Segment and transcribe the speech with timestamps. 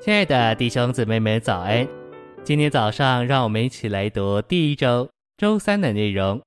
[0.00, 1.86] 亲爱的弟兄姊妹们，早安！
[2.44, 6.40] 今天早上，让我们一起来读第一周周三的内容。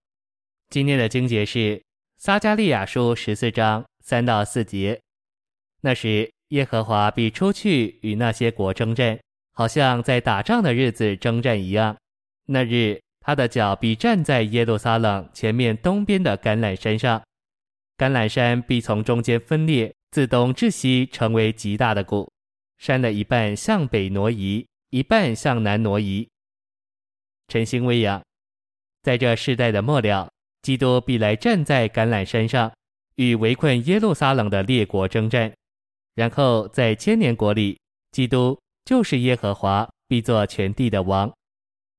[0.70, 1.84] 今天的经节是
[2.18, 4.98] 撒迦利亚书十四章三到四节。
[5.82, 9.20] 那时，耶和华必出去与那些国争战，
[9.52, 11.98] 好像在打仗的日子争战一样。
[12.46, 17.22] 那日，他的脚必站在耶路撒冷前面东边的橄榄山上，
[17.98, 22.32] 橄榄山必从中间分裂，自东至西成为极大的谷。
[22.82, 26.28] 山的一半向北挪移，一半向南挪移。
[27.48, 28.20] 晨星微扬，
[29.04, 30.28] 在这世代的末了，
[30.64, 32.74] 基督必来站在橄榄山上，
[33.18, 35.54] 与围困耶路撒冷的列国征战。
[36.16, 37.80] 然后在千年国里，
[38.14, 41.32] 基督就是耶和华，必作全地的王。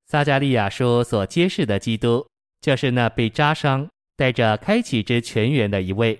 [0.07, 2.27] 撒迦利亚书所揭示的基督，
[2.59, 6.19] 就是那被扎伤、带着开启之泉源的一位，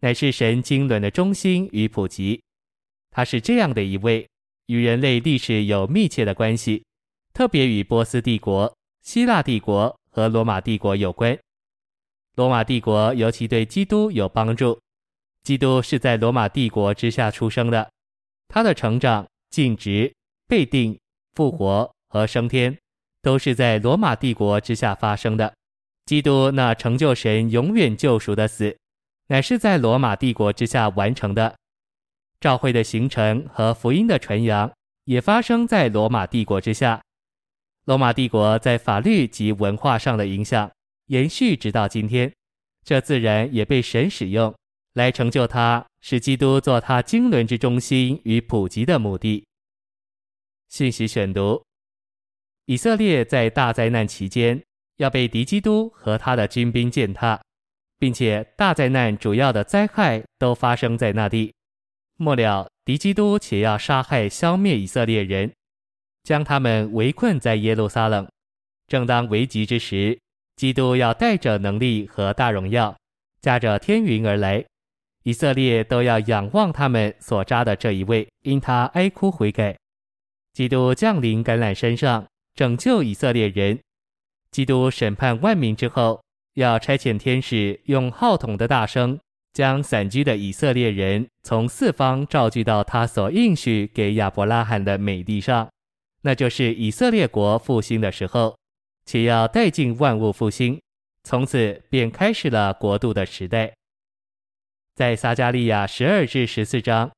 [0.00, 2.42] 乃是神经纶的中心与普及。
[3.12, 4.26] 他是这样的一位，
[4.66, 6.82] 与人类历史有密切的关系，
[7.32, 11.38] 特别与波斯帝国、希腊帝国和罗马帝国有关。
[12.34, 14.80] 罗马帝国尤其对基督有帮助。
[15.44, 17.90] 基督是在罗马帝国之下出生的，
[18.48, 20.10] 他的成长、尽职、
[20.48, 20.98] 被定、
[21.34, 22.78] 复活和升天，
[23.20, 25.52] 都是在罗马帝国之下发生的。
[26.06, 28.76] 基督那成就神永远救赎的死，
[29.26, 31.54] 乃是在罗马帝国之下完成的。
[32.42, 34.68] 教会的形成和福音的传扬
[35.04, 37.00] 也发生在罗马帝国之下。
[37.84, 40.68] 罗马帝国在法律及文化上的影响
[41.06, 42.32] 延续直到今天，
[42.84, 44.52] 这自然也被神使用
[44.94, 49.44] 来成就他，使基督做他经纶之中心与普及的目的。
[50.68, 51.62] 信息选读：
[52.66, 54.60] 以色列在大灾难期间
[54.96, 57.40] 要被敌基督和他的军兵践踏，
[58.00, 61.54] 并且大灾难主要的灾害都发生在那地。
[62.22, 65.52] 末了，敌基督且要杀害、消灭以色列人，
[66.22, 68.26] 将他们围困在耶路撒冷。
[68.86, 70.18] 正当危急之时，
[70.56, 72.96] 基督要带着能力和大荣耀，
[73.40, 74.64] 驾着天云而来。
[75.24, 79.76] 以色列都要仰望他们所扎的这一位，因他哀哭悔改。
[80.52, 83.78] 基督降临橄榄山上，拯救以色列人。
[84.50, 86.22] 基督审判万民之后，
[86.54, 89.18] 要差遣天使用号筒的大声。
[89.52, 95.70] 将散居的以色列人从四方召聚到他所应许给亚伯拉罕的美地上，
[96.22, 98.56] 那就是以色列国复兴的时候，
[99.04, 100.80] 且要带进万物复兴，
[101.24, 103.72] 从此便开始了国度的时代。
[104.94, 107.10] 在撒迦利亚十二至十四章，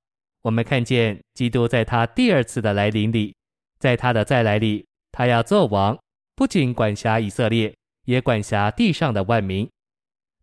[0.42, 3.34] 我们看见基督在他第二次的来临里，
[3.78, 5.98] 在他的再来里，他要做王，
[6.34, 7.74] 不仅管辖以色列，
[8.06, 9.68] 也管辖地上的万民。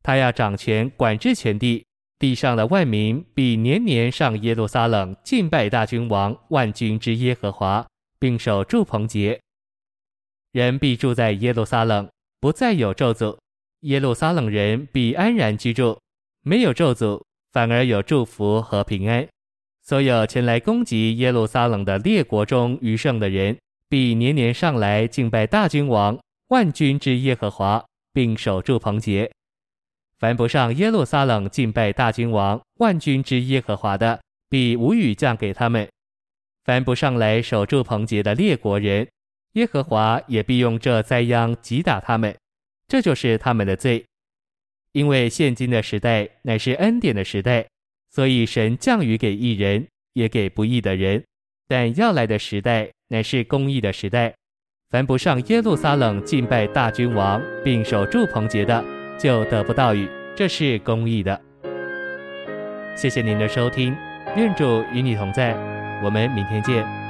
[0.03, 1.85] 他要掌权管制全地，
[2.17, 7.85] 地上的万民必年年上耶路撒冷敬拜大君王万军之耶和华，
[8.19, 9.39] 并守住棚节。
[10.51, 12.09] 人必住在耶路撒冷，
[12.39, 13.37] 不再有咒诅。
[13.81, 15.97] 耶路撒冷人必安然居住，
[16.43, 19.27] 没有咒诅，反而有祝福和平安。
[19.83, 23.57] 所有前来攻击耶路撒冷的列国中余剩的人，
[23.89, 26.19] 必年年上来敬拜大君王
[26.49, 29.31] 万军之耶和华，并守住棚节。
[30.21, 35.87] 凡不上耶路撒冷敬拜大君王万军之耶和华的，必无雨降给他们；
[36.63, 39.07] 凡不上来守住棚节的列国人，
[39.53, 42.37] 耶和华也必用这灾殃击打他们。
[42.87, 44.05] 这就是他们的罪。
[44.91, 47.65] 因为现今的时代乃是恩典的时代，
[48.11, 51.23] 所以神降雨给义人，也给不义的人。
[51.67, 54.31] 但要来的时代乃是公义的时代。
[54.91, 59.00] 凡不上耶路撒冷敬拜大君王，并守住棚节的。
[59.17, 61.39] 就得不到雨，这是公义的。
[62.95, 63.95] 谢谢您的收听，
[64.35, 65.55] 愿主与你同在，
[66.03, 67.00] 我们明天见。